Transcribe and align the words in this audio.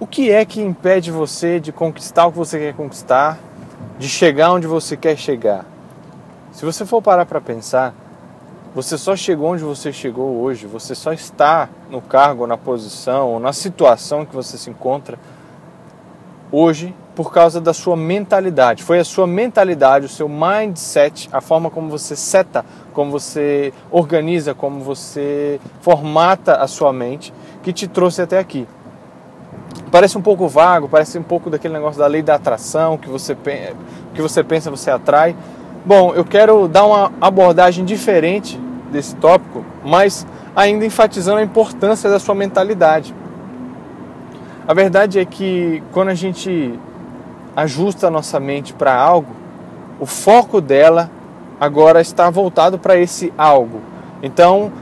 o 0.00 0.06
que 0.06 0.30
é 0.30 0.44
que 0.44 0.60
impede 0.60 1.10
você 1.10 1.60
de 1.60 1.72
conquistar 1.72 2.26
o 2.26 2.32
que 2.32 2.38
você 2.38 2.58
quer 2.58 2.74
conquistar, 2.74 3.38
de 3.98 4.08
chegar 4.08 4.52
onde 4.52 4.66
você 4.66 4.96
quer 4.96 5.16
chegar? 5.16 5.64
Se 6.52 6.64
você 6.64 6.84
for 6.84 7.00
parar 7.00 7.24
para 7.24 7.40
pensar, 7.40 7.94
você 8.74 8.96
só 8.96 9.14
chegou 9.14 9.52
onde 9.52 9.62
você 9.62 9.92
chegou 9.92 10.40
hoje, 10.40 10.66
você 10.66 10.94
só 10.94 11.12
está 11.12 11.68
no 11.90 12.00
cargo, 12.00 12.46
na 12.46 12.56
posição, 12.56 13.28
ou 13.28 13.40
na 13.40 13.52
situação 13.52 14.24
que 14.24 14.34
você 14.34 14.56
se 14.56 14.70
encontra 14.70 15.18
hoje 16.50 16.94
por 17.14 17.32
causa 17.32 17.60
da 17.60 17.74
sua 17.74 17.96
mentalidade. 17.96 18.82
Foi 18.82 18.98
a 18.98 19.04
sua 19.04 19.26
mentalidade, 19.26 20.06
o 20.06 20.08
seu 20.08 20.28
mindset, 20.28 21.28
a 21.32 21.40
forma 21.40 21.70
como 21.70 21.88
você 21.88 22.16
seta, 22.16 22.64
como 22.92 23.10
você 23.10 23.72
organiza, 23.90 24.54
como 24.54 24.80
você 24.80 25.60
formata 25.80 26.56
a 26.56 26.66
sua 26.66 26.92
mente 26.92 27.32
que 27.62 27.72
te 27.72 27.86
trouxe 27.86 28.22
até 28.22 28.38
aqui. 28.38 28.66
Parece 29.92 30.16
um 30.16 30.22
pouco 30.22 30.48
vago, 30.48 30.88
parece 30.88 31.18
um 31.18 31.22
pouco 31.22 31.50
daquele 31.50 31.74
negócio 31.74 32.00
da 32.00 32.06
lei 32.06 32.22
da 32.22 32.36
atração, 32.36 32.96
que 32.96 33.10
você, 33.10 33.36
que 34.14 34.22
você 34.22 34.42
pensa, 34.42 34.70
você 34.70 34.90
atrai. 34.90 35.36
Bom, 35.84 36.14
eu 36.14 36.24
quero 36.24 36.66
dar 36.66 36.86
uma 36.86 37.12
abordagem 37.20 37.84
diferente 37.84 38.58
desse 38.90 39.14
tópico, 39.16 39.62
mas 39.84 40.26
ainda 40.56 40.86
enfatizando 40.86 41.40
a 41.40 41.42
importância 41.42 42.08
da 42.08 42.18
sua 42.18 42.34
mentalidade. 42.34 43.14
A 44.66 44.72
verdade 44.72 45.18
é 45.18 45.26
que 45.26 45.82
quando 45.92 46.08
a 46.08 46.14
gente 46.14 46.72
ajusta 47.54 48.06
a 48.06 48.10
nossa 48.10 48.40
mente 48.40 48.72
para 48.72 48.94
algo, 48.94 49.34
o 50.00 50.06
foco 50.06 50.58
dela 50.62 51.10
agora 51.60 52.00
está 52.00 52.30
voltado 52.30 52.78
para 52.78 52.96
esse 52.96 53.30
algo. 53.36 53.82
Então, 54.22 54.72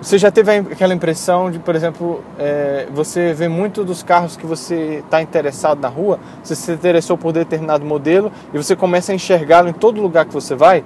você 0.00 0.18
já 0.18 0.30
teve 0.30 0.52
aquela 0.52 0.92
impressão 0.92 1.50
de, 1.50 1.58
por 1.58 1.74
exemplo, 1.74 2.22
é, 2.38 2.86
você 2.92 3.32
vê 3.32 3.48
muito 3.48 3.82
dos 3.82 4.02
carros 4.02 4.36
que 4.36 4.44
você 4.44 5.02
está 5.04 5.22
interessado 5.22 5.80
na 5.80 5.88
rua, 5.88 6.18
você 6.42 6.54
se 6.54 6.70
interessou 6.70 7.16
por 7.16 7.32
determinado 7.32 7.84
modelo 7.84 8.30
e 8.52 8.58
você 8.58 8.76
começa 8.76 9.12
a 9.12 9.14
enxergá-lo 9.14 9.68
em 9.68 9.72
todo 9.72 10.00
lugar 10.00 10.26
que 10.26 10.34
você 10.34 10.54
vai? 10.54 10.84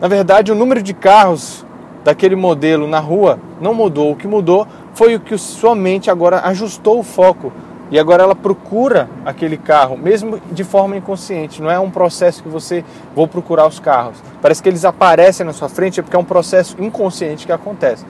Na 0.00 0.08
verdade, 0.08 0.50
o 0.50 0.54
número 0.54 0.82
de 0.82 0.92
carros 0.92 1.64
daquele 2.02 2.34
modelo 2.34 2.88
na 2.88 2.98
rua 2.98 3.38
não 3.60 3.72
mudou. 3.72 4.10
O 4.10 4.16
que 4.16 4.26
mudou 4.26 4.66
foi 4.94 5.14
o 5.14 5.20
que 5.20 5.38
sua 5.38 5.74
mente 5.74 6.10
agora 6.10 6.40
ajustou 6.44 6.98
o 6.98 7.02
foco 7.04 7.52
e 7.90 7.98
agora 7.98 8.24
ela 8.24 8.34
procura 8.34 9.08
aquele 9.24 9.56
carro, 9.56 9.96
mesmo 9.96 10.40
de 10.50 10.64
forma 10.64 10.96
inconsciente. 10.96 11.62
Não 11.62 11.70
é 11.70 11.78
um 11.78 11.90
processo 11.90 12.42
que 12.42 12.48
você 12.48 12.84
vou 13.14 13.28
procurar 13.28 13.68
os 13.68 13.78
carros. 13.78 14.16
Parece 14.42 14.60
que 14.60 14.68
eles 14.68 14.84
aparecem 14.84 15.46
na 15.46 15.52
sua 15.52 15.68
frente 15.68 16.00
é 16.00 16.02
porque 16.02 16.16
é 16.16 16.18
um 16.18 16.24
processo 16.24 16.76
inconsciente 16.80 17.46
que 17.46 17.52
acontece. 17.52 18.04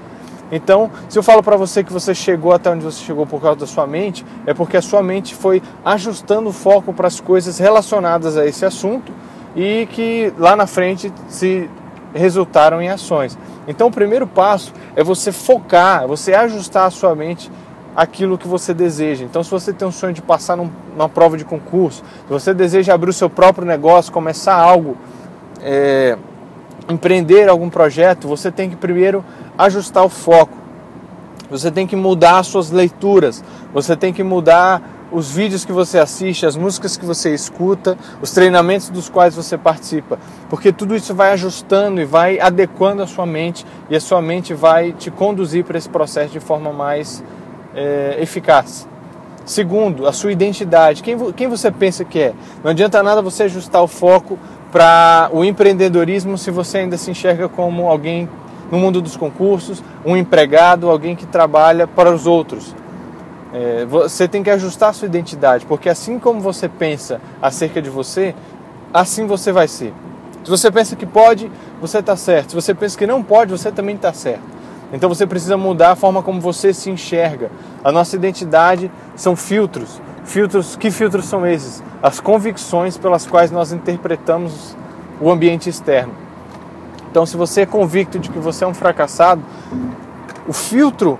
Então, 0.55 0.89
se 1.09 1.19
eu 1.19 1.23
falo 1.23 1.43
para 1.43 1.57
você 1.57 1.83
que 1.83 1.93
você 1.93 2.15
chegou 2.15 2.53
até 2.53 2.71
onde 2.71 2.85
você 2.85 3.03
chegou 3.03 3.27
por 3.27 3.43
causa 3.43 3.59
da 3.59 3.67
sua 3.67 3.89
mente, 3.89 4.25
é 4.47 4.55
porque 4.55 4.77
a 4.77 4.83
sua 4.83 5.03
mente 5.03 5.35
foi 5.35 5.61
ajustando 5.85 6.51
o 6.51 6.53
foco 6.53 6.93
para 6.93 7.09
as 7.09 7.19
coisas 7.19 7.59
relacionadas 7.59 8.37
a 8.37 8.47
esse 8.47 8.65
assunto 8.65 9.13
e 9.57 9.89
que 9.91 10.33
lá 10.39 10.55
na 10.55 10.69
frente 10.69 11.13
se 11.29 11.69
resultaram 12.15 12.81
em 12.81 12.89
ações. 12.89 13.37
Então, 13.67 13.89
o 13.89 13.91
primeiro 13.91 14.29
passo 14.29 14.73
é 14.95 15.03
você 15.03 15.33
focar, 15.33 16.07
você 16.07 16.33
ajustar 16.33 16.87
a 16.87 16.91
sua 16.91 17.17
mente 17.17 17.51
aquilo 17.97 18.39
que 18.39 18.47
você 18.47 18.73
deseja. 18.73 19.25
Então, 19.25 19.43
se 19.43 19.51
você 19.51 19.73
tem 19.73 19.89
um 19.89 19.93
sonho 19.93 20.13
de 20.13 20.23
passar 20.23 20.57
num, 20.57 20.71
numa 20.93 21.09
prova 21.09 21.37
de 21.37 21.45
concurso, 21.45 22.05
se 22.27 22.33
você 22.33 22.55
deseja 22.55 22.95
abrir 22.95 23.11
o 23.11 23.13
seu 23.13 23.29
próprio 23.29 23.67
negócio, 23.67 24.13
começar 24.13 24.55
algo, 24.55 24.97
é, 25.61 26.17
empreender 26.89 27.49
algum 27.49 27.69
projeto, 27.69 28.29
você 28.29 28.53
tem 28.53 28.71
que 28.71 28.77
primeiro 28.77 29.25
ajustar 29.59 30.05
o 30.05 30.09
foco. 30.09 30.57
Você 31.51 31.71
tem 31.71 31.87
que 31.87 31.95
mudar 31.95 32.39
as 32.39 32.47
suas 32.47 32.71
leituras, 32.71 33.45
você 33.73 33.97
tem 33.97 34.13
que 34.13 34.23
mudar 34.23 34.83
os 35.13 35.31
vídeos 35.31 35.65
que 35.65 35.73
você 35.73 35.99
assiste, 35.99 36.45
as 36.45 36.57
músicas 36.57 36.97
que 36.97 37.05
você 37.05 37.33
escuta, 37.33 37.97
os 38.21 38.33
treinamentos 38.33 38.89
dos 38.89 39.09
quais 39.09 39.37
você 39.37 39.57
participa, 39.57 40.19
porque 40.51 40.73
tudo 40.73 40.97
isso 40.97 41.15
vai 41.15 41.33
ajustando 41.33 42.01
e 42.01 42.05
vai 42.05 42.41
adequando 42.41 43.03
a 43.03 43.07
sua 43.07 43.25
mente 43.25 43.65
e 43.89 43.95
a 43.95 44.01
sua 44.01 44.21
mente 44.21 44.53
vai 44.53 44.93
te 44.93 45.11
conduzir 45.11 45.65
para 45.65 45.79
esse 45.79 45.89
processo 45.89 46.33
de 46.33 46.41
forma 46.41 46.73
mais 46.73 47.23
é, 47.75 48.17
eficaz. 48.21 48.89
Segundo, 49.45 50.09
a 50.09 50.13
sua 50.13 50.33
identidade. 50.33 51.03
Quem, 51.03 51.33
quem 51.33 51.47
você 51.49 51.71
pensa 51.71 52.05
que 52.05 52.19
é? 52.19 52.33
Não 52.63 52.71
adianta 52.71 53.03
nada 53.03 53.21
você 53.21 53.45
ajustar 53.45 53.83
o 53.83 53.87
foco 53.87 54.39
para 54.73 55.29
o 55.33 55.45
empreendedorismo 55.45 56.39
se 56.39 56.51
você 56.51 56.79
ainda 56.79 56.97
se 56.97 57.11
enxerga 57.11 57.49
como 57.49 57.89
alguém 57.89 58.29
no 58.75 58.81
mundo 58.81 59.01
dos 59.01 59.17
concursos, 59.17 59.81
um 60.05 60.17
empregado, 60.17 60.91
alguém 60.91 61.15
que 61.15 61.25
trabalha 61.25 61.87
para 61.87 62.13
os 62.13 62.27
outros. 62.27 62.75
É, 63.53 63.85
você 63.85 64.27
tem 64.27 64.43
que 64.43 64.51
ajustar 64.51 64.93
sua 64.93 65.07
identidade, 65.07 65.65
porque 65.65 65.89
assim 65.89 66.19
como 66.19 66.41
você 66.41 66.69
pensa 66.69 67.21
acerca 67.41 67.81
de 67.81 67.89
você, 67.89 68.35
assim 68.93 69.29
você 69.29 69.53
vai 69.53 69.69
ser. 69.69 69.95
Se 70.43 70.51
você 70.51 70.73
pensa 70.73 70.97
que 70.97 71.07
pode, 71.07 71.49
você 71.81 71.99
está 71.99 72.17
certo. 72.17 72.51
Se 72.51 72.57
você 72.57 72.75
pensa 72.75 72.99
que 72.99 73.07
não 73.07 73.23
pode, 73.23 73.53
você 73.53 73.71
também 73.71 73.95
está 73.95 74.13
certo. 74.13 74.43
Então 74.93 75.09
você 75.09 75.25
precisa 75.25 75.57
mudar 75.57 75.93
a 75.93 75.97
forma 75.97 76.21
como 76.21 76.41
você 76.41 76.75
se 76.75 76.91
enxerga. 76.91 77.53
A 77.85 77.93
nossa 77.93 78.17
identidade 78.17 78.91
são 79.15 79.37
filtros. 79.37 80.01
Filtros, 80.25 80.75
que 80.75 80.91
filtros 80.91 81.27
são 81.27 81.47
esses? 81.47 81.81
As 82.03 82.19
convicções 82.19 82.99
pelas 82.99 83.25
quais 83.25 83.53
nós 83.53 83.73
interpretamos 83.73 84.77
o 85.21 85.31
ambiente 85.31 85.71
externo. 85.71 86.24
Então, 87.15 87.25
se 87.25 87.37
você 87.37 87.61
é 87.61 87.67
convicto 87.67 88.19
de 88.19 88.29
que 88.29 88.41
você 88.41 88.65
é 88.65 88.67
um 88.67 88.75
fracassado, 88.75 89.41
o 90.49 90.53
filtro 90.53 91.17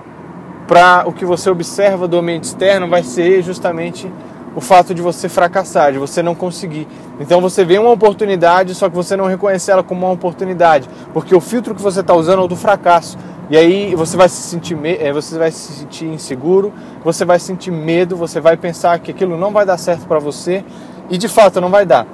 para 0.67 1.07
o 1.07 1.13
que 1.13 1.23
você 1.23 1.49
observa 1.49 2.05
do 2.05 2.17
ambiente 2.17 2.43
externo 2.43 2.85
vai 2.85 3.01
ser 3.01 3.41
justamente 3.41 4.11
o 4.53 4.59
fato 4.59 4.93
de 4.93 5.01
você 5.01 5.29
fracassar, 5.29 5.93
de 5.93 5.97
você 5.97 6.21
não 6.21 6.35
conseguir. 6.35 6.85
Então 7.17 7.39
você 7.39 7.63
vê 7.63 7.77
uma 7.77 7.91
oportunidade, 7.91 8.75
só 8.75 8.89
que 8.89 8.95
você 8.97 9.15
não 9.15 9.25
reconhece 9.25 9.71
ela 9.71 9.83
como 9.83 10.05
uma 10.05 10.11
oportunidade, 10.11 10.89
porque 11.13 11.33
o 11.33 11.39
filtro 11.39 11.73
que 11.73 11.81
você 11.81 12.01
está 12.01 12.13
usando 12.13 12.41
é 12.41 12.43
o 12.43 12.47
do 12.49 12.57
fracasso. 12.57 13.17
E 13.49 13.55
aí 13.55 13.95
você 13.95 14.17
vai 14.17 14.27
se 14.27 14.41
sentir, 14.41 14.77
eh, 14.83 15.13
você 15.13 15.37
vai 15.37 15.49
se 15.49 15.71
sentir 15.71 16.07
inseguro, 16.07 16.73
você 17.05 17.23
vai 17.23 17.39
sentir 17.39 17.71
medo, 17.71 18.17
você 18.17 18.41
vai 18.41 18.57
pensar 18.57 18.99
que 18.99 19.11
aquilo 19.11 19.37
não 19.37 19.53
vai 19.53 19.65
dar 19.65 19.77
certo 19.77 20.05
para 20.07 20.19
você 20.19 20.61
e 21.09 21.17
de 21.17 21.29
fato 21.29 21.61
não 21.61 21.69
vai 21.69 21.85
dar. 21.85 22.05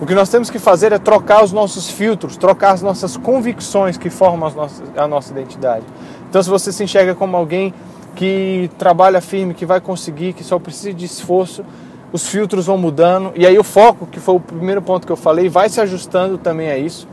O 0.00 0.06
que 0.06 0.14
nós 0.14 0.28
temos 0.28 0.50
que 0.50 0.58
fazer 0.58 0.92
é 0.92 0.98
trocar 0.98 1.44
os 1.44 1.52
nossos 1.52 1.88
filtros, 1.88 2.36
trocar 2.36 2.72
as 2.72 2.82
nossas 2.82 3.16
convicções 3.16 3.96
que 3.96 4.10
formam 4.10 4.50
nossas, 4.50 4.82
a 4.96 5.06
nossa 5.06 5.32
identidade. 5.32 5.84
Então, 6.28 6.42
se 6.42 6.50
você 6.50 6.72
se 6.72 6.82
enxerga 6.82 7.14
como 7.14 7.36
alguém 7.36 7.72
que 8.16 8.70
trabalha 8.76 9.20
firme, 9.20 9.54
que 9.54 9.64
vai 9.64 9.80
conseguir, 9.80 10.32
que 10.32 10.42
só 10.42 10.58
precisa 10.58 10.92
de 10.92 11.04
esforço, 11.04 11.64
os 12.12 12.28
filtros 12.28 12.66
vão 12.66 12.76
mudando 12.76 13.32
e 13.36 13.46
aí 13.46 13.58
o 13.58 13.64
foco, 13.64 14.06
que 14.06 14.18
foi 14.18 14.34
o 14.34 14.40
primeiro 14.40 14.82
ponto 14.82 15.06
que 15.06 15.12
eu 15.12 15.16
falei, 15.16 15.48
vai 15.48 15.68
se 15.68 15.80
ajustando 15.80 16.38
também 16.38 16.70
a 16.70 16.78
isso 16.78 17.08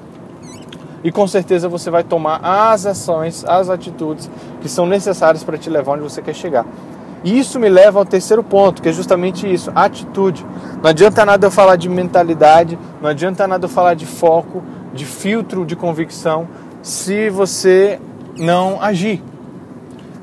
e 1.04 1.12
com 1.12 1.28
certeza 1.28 1.68
você 1.68 1.90
vai 1.90 2.04
tomar 2.04 2.40
as 2.44 2.86
ações, 2.86 3.44
as 3.46 3.70
atitudes 3.70 4.30
que 4.62 4.70
são 4.70 4.86
necessárias 4.86 5.44
para 5.44 5.58
te 5.58 5.70
levar 5.70 5.94
onde 5.94 6.04
você 6.04 6.22
quer 6.22 6.36
chegar. 6.36 6.66
E 7.24 7.38
isso 7.38 7.60
me 7.60 7.70
leva 7.70 8.00
ao 8.00 8.06
terceiro 8.06 8.44
ponto, 8.44 8.82
que 8.82 8.90
é 8.90 8.94
justamente 8.94 9.52
isso, 9.52 9.72
atitude. 9.76 10.46
Não 10.82 10.90
adianta 10.90 11.24
nada 11.24 11.48
eu 11.48 11.52
falar 11.52 11.76
de 11.76 11.88
mentalidade, 11.88 12.78
não 13.02 13.10
adianta 13.10 13.48
nada 13.48 13.66
eu 13.66 13.70
falar 13.70 13.94
de 13.94 14.06
foco, 14.06 14.64
de 14.94 15.06
filtro 15.06 15.66
de 15.66 15.76
convicção, 15.76 16.48
se 16.82 17.30
você 17.30 18.00
não 18.38 18.82
agir. 18.82 19.24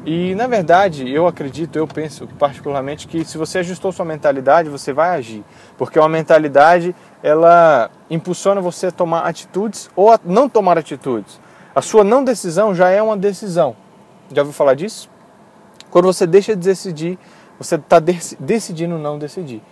E 0.05 0.35
na 0.35 0.47
verdade, 0.47 1.09
eu 1.13 1.27
acredito, 1.27 1.77
eu 1.77 1.87
penso 1.87 2.27
particularmente 2.39 3.07
que 3.07 3.25
se 3.25 3.37
você 3.37 3.59
ajustou 3.59 3.93
sua 3.93 4.05
mentalidade, 4.05 4.69
você 4.69 4.93
vai 4.93 5.11
agir, 5.11 5.45
porque 5.77 5.99
uma 5.99 6.09
mentalidade 6.09 6.97
ela 7.23 7.91
impulsiona 8.11 8.61
você 8.61 8.87
a 8.87 8.91
tomar 8.91 9.21
atitudes 9.21 9.91
ou 9.95 10.11
a 10.11 10.19
não 10.25 10.49
tomar 10.49 10.79
atitudes. 10.79 11.41
A 11.75 11.83
sua 11.83 12.03
não 12.03 12.25
decisão 12.25 12.75
já 12.75 12.89
é 12.89 13.03
uma 13.03 13.17
decisão. 13.17 13.77
Já 14.33 14.43
ouviu 14.43 14.55
falar 14.55 14.75
disso? 14.75 15.09
Quando 15.91 16.07
você 16.07 16.27
deixa 16.27 16.55
de 16.55 16.63
decidir, 16.63 17.19
você 17.59 17.77
está 17.77 17.99
decidindo 17.99 18.99
não 18.99 19.19
decidir. 19.19 19.63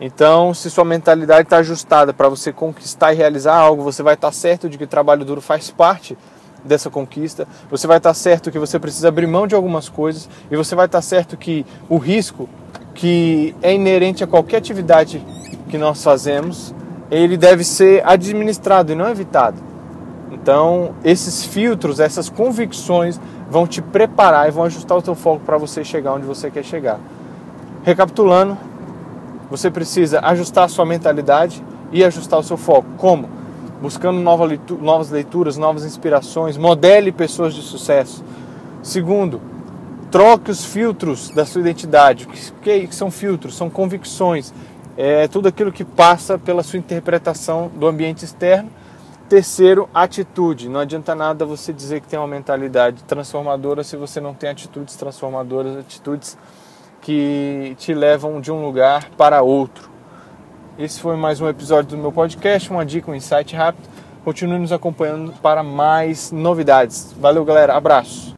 Então, 0.00 0.54
se 0.54 0.70
sua 0.70 0.84
mentalidade 0.84 1.42
está 1.42 1.58
ajustada 1.58 2.14
para 2.14 2.28
você 2.28 2.52
conquistar 2.52 3.12
e 3.12 3.16
realizar 3.16 3.54
algo, 3.54 3.82
você 3.82 4.02
vai 4.02 4.14
estar 4.14 4.28
tá 4.28 4.32
certo 4.32 4.68
de 4.68 4.78
que 4.78 4.86
trabalho 4.86 5.24
duro 5.24 5.40
faz 5.40 5.70
parte 5.70 6.16
dessa 6.64 6.90
conquista, 6.90 7.46
você 7.70 7.86
vai 7.86 7.98
estar 7.98 8.10
tá 8.10 8.14
certo 8.14 8.50
que 8.50 8.58
você 8.58 8.78
precisa 8.78 9.08
abrir 9.08 9.26
mão 9.26 9.46
de 9.46 9.54
algumas 9.54 9.88
coisas 9.88 10.28
e 10.50 10.56
você 10.56 10.74
vai 10.74 10.86
estar 10.86 10.98
tá 10.98 11.02
certo 11.02 11.36
que 11.36 11.64
o 11.88 11.96
risco 11.96 12.48
que 12.94 13.54
é 13.62 13.74
inerente 13.74 14.24
a 14.24 14.26
qualquer 14.26 14.58
atividade 14.58 15.24
que 15.68 15.78
nós 15.78 16.02
fazemos 16.02 16.74
ele 17.10 17.36
deve 17.36 17.64
ser 17.64 18.06
administrado 18.06 18.92
e 18.92 18.94
não 18.94 19.08
evitado. 19.08 19.60
Então, 20.30 20.94
esses 21.04 21.44
filtros, 21.44 21.98
essas 21.98 22.30
convicções 22.30 23.20
vão 23.50 23.66
te 23.66 23.82
preparar 23.82 24.48
e 24.48 24.50
vão 24.50 24.64
ajustar 24.64 24.96
o 24.96 25.02
teu 25.02 25.14
foco 25.14 25.40
para 25.44 25.58
você 25.58 25.84
chegar 25.84 26.14
onde 26.14 26.24
você 26.24 26.50
quer 26.50 26.64
chegar. 26.64 26.98
Recapitulando, 27.82 28.56
você 29.50 29.70
precisa 29.70 30.20
ajustar 30.20 30.64
a 30.64 30.68
sua 30.68 30.86
mentalidade 30.86 31.62
e 31.92 32.04
ajustar 32.04 32.38
o 32.38 32.42
seu 32.42 32.56
foco. 32.56 32.86
Como? 32.96 33.28
Buscando 33.82 34.20
novas 34.20 35.10
leituras, 35.10 35.56
novas 35.56 35.84
inspirações, 35.84 36.56
modele 36.56 37.10
pessoas 37.10 37.52
de 37.52 37.62
sucesso. 37.62 38.22
Segundo, 38.82 39.40
Troque 40.10 40.50
os 40.50 40.64
filtros 40.64 41.30
da 41.30 41.46
sua 41.46 41.60
identidade. 41.60 42.24
O 42.24 42.60
que, 42.60 42.88
que 42.88 42.94
são 42.94 43.12
filtros? 43.12 43.56
São 43.56 43.70
convicções. 43.70 44.52
É 44.96 45.28
tudo 45.28 45.46
aquilo 45.46 45.70
que 45.70 45.84
passa 45.84 46.36
pela 46.36 46.64
sua 46.64 46.80
interpretação 46.80 47.70
do 47.76 47.86
ambiente 47.86 48.24
externo. 48.24 48.68
Terceiro, 49.30 49.88
atitude. 49.94 50.68
Não 50.68 50.80
adianta 50.80 51.14
nada 51.14 51.44
você 51.44 51.72
dizer 51.72 52.00
que 52.00 52.08
tem 52.08 52.18
uma 52.18 52.26
mentalidade 52.26 53.04
transformadora 53.04 53.84
se 53.84 53.96
você 53.96 54.20
não 54.20 54.34
tem 54.34 54.50
atitudes 54.50 54.96
transformadoras, 54.96 55.76
atitudes 55.76 56.36
que 57.00 57.76
te 57.78 57.94
levam 57.94 58.40
de 58.40 58.50
um 58.50 58.60
lugar 58.60 59.08
para 59.16 59.40
outro. 59.40 59.88
Esse 60.76 60.98
foi 61.00 61.14
mais 61.14 61.40
um 61.40 61.48
episódio 61.48 61.90
do 61.90 61.96
meu 61.96 62.10
podcast, 62.10 62.72
uma 62.72 62.84
dica, 62.84 63.08
um 63.08 63.14
insight 63.14 63.54
rápido. 63.54 63.88
Continue 64.24 64.58
nos 64.58 64.72
acompanhando 64.72 65.32
para 65.40 65.62
mais 65.62 66.32
novidades. 66.32 67.14
Valeu, 67.16 67.44
galera. 67.44 67.76
Abraço. 67.76 68.28